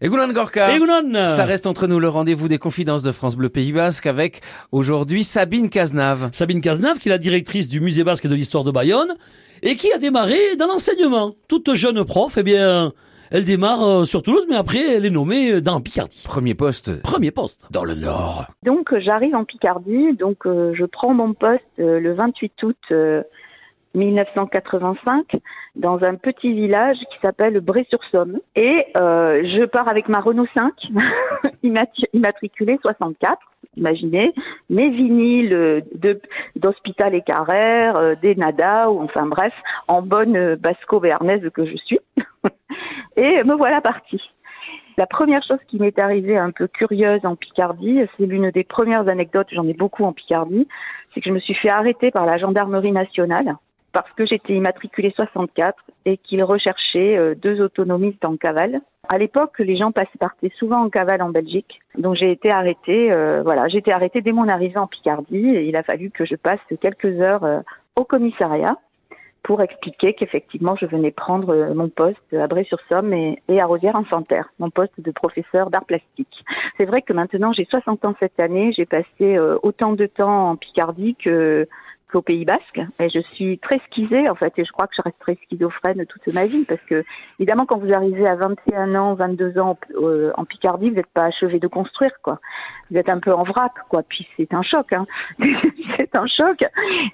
[0.00, 3.72] Egunon Gorka Egunon Ça reste entre nous le rendez-vous des confidences de France Bleu Pays
[3.72, 4.40] Basque avec
[4.72, 6.30] aujourd'hui Sabine Cazenave.
[6.32, 9.14] Sabine Cazenave, qui est la directrice du musée basque de l'histoire de Bayonne
[9.62, 11.36] et qui a démarré dans l'enseignement.
[11.48, 12.92] Toute jeune prof, eh bien,
[13.30, 16.22] elle démarre euh, sur Toulouse, mais après, elle est nommée dans Picardie.
[16.24, 17.66] Premier poste Premier poste.
[17.70, 18.46] dans le Nord.
[18.64, 22.76] Donc euh, j'arrive en Picardie, donc euh, je prends mon poste euh, le 28 août
[22.90, 23.22] euh,
[23.94, 25.36] 1985
[25.76, 30.72] dans un petit village qui s'appelle Bray-sur-Somme et euh, je pars avec ma Renault 5
[31.62, 33.38] immati- immatriculée 64.
[33.76, 34.32] Imaginez
[34.70, 35.80] mes vinyles euh,
[36.56, 39.52] d'Hospital et Carrère, euh, des Nada ou enfin bref
[39.88, 41.98] en bonne basco-béarnaise que je suis
[43.16, 44.22] et me voilà partie.
[44.96, 49.08] La première chose qui m'est arrivée un peu curieuse en Picardie, c'est l'une des premières
[49.08, 50.68] anecdotes, j'en ai beaucoup en Picardie,
[51.12, 53.56] c'est que je me suis fait arrêter par la gendarmerie nationale
[53.94, 58.80] parce que j'étais immatriculée 64 et qu'ils recherchaient euh, deux autonomistes en cavale.
[59.08, 63.12] À l'époque, les gens partaient souvent en cavale en Belgique, donc j'ai été arrêtée.
[63.12, 66.24] euh, voilà, j'ai été arrêtée dès mon arrivée en Picardie et il a fallu que
[66.24, 67.60] je passe quelques heures euh,
[67.96, 68.76] au commissariat
[69.44, 74.98] pour expliquer qu'effectivement je venais prendre mon poste à Bray-sur-Somme et, à Rosière-en-Santerre, mon poste
[74.98, 76.44] de professeur d'art plastique.
[76.78, 80.56] C'est vrai que maintenant j'ai 60 ans cette année, j'ai passé autant de temps en
[80.56, 81.68] Picardie que
[82.14, 85.02] qu'au Pays Basque et je suis très schizée en fait et je crois que je
[85.02, 87.02] resterai schizophrène toute ma vie parce que
[87.40, 91.24] évidemment quand vous arrivez à 21 ans, 22 ans euh, en Picardie, vous n'êtes pas
[91.24, 92.38] achevé de construire quoi.
[92.90, 95.06] Vous êtes un peu en vrac quoi, puis c'est un choc hein.
[95.98, 96.64] c'est un choc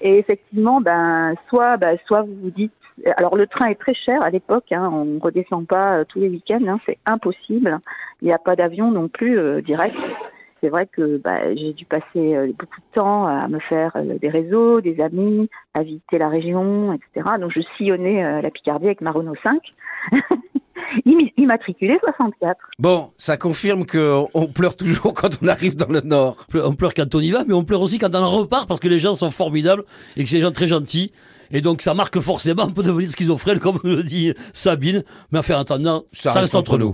[0.01, 2.73] et effectivement ben soit ben, soit vous vous dites
[3.17, 6.19] alors le train est très cher à l'époque, hein, on ne redescend pas euh, tous
[6.19, 7.79] les week-ends, hein, c'est impossible.
[8.21, 9.95] Il n'y a pas d'avion non plus euh, direct.
[10.61, 12.03] C'est vrai que bah, j'ai dû passer
[12.35, 16.29] euh, beaucoup de temps à me faire euh, des réseaux, des amis, à visiter la
[16.29, 17.31] région, etc.
[17.39, 19.59] Donc je sillonnais euh, la Picardie avec ma Renault 5,
[21.05, 22.57] Immi- immatriculée 64.
[22.79, 26.37] Bon, ça confirme que on pleure toujours quand on arrive dans le Nord.
[26.53, 28.79] On pleure- quand on y va, mais on pleure aussi quand on en repart parce
[28.79, 29.83] que les gens sont formidables
[30.17, 31.11] et que c'est des gens très gentils.
[31.53, 35.03] Et donc ça marque forcément, on peut devenir schizophrène, comme le dit Sabine.
[35.31, 36.89] Mais enfin, en attendant, ça, reste entre nous.